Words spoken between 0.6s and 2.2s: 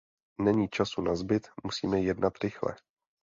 času nazbyt, musíme